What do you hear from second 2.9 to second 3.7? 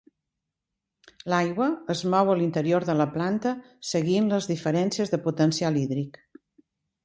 de la planta